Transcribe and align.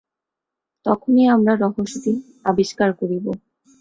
তখনই 0.85 1.25
আমরা 1.35 1.53
রহস্যটি 1.55 2.13
আবিষ্কার 2.45 2.89
করিব। 2.99 3.25